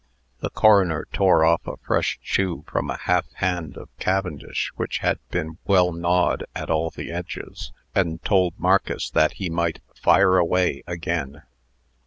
The 0.39 0.49
coroner 0.49 1.05
tore 1.13 1.45
off 1.45 1.67
a 1.67 1.77
fresh 1.77 2.19
chew 2.23 2.65
from 2.67 2.89
a 2.89 2.97
half 2.97 3.31
hand 3.33 3.77
of 3.77 3.95
Cavendish 3.99 4.71
which 4.75 4.97
had 4.97 5.19
been 5.29 5.59
well 5.65 5.91
gnawed 5.91 6.43
at 6.55 6.71
all 6.71 6.89
the 6.89 7.11
edges, 7.11 7.71
and 7.93 8.19
told 8.23 8.55
Marcus 8.59 9.11
that 9.11 9.33
he 9.33 9.47
might 9.47 9.79
"fire 9.95 10.39
away" 10.39 10.81
again. 10.87 11.43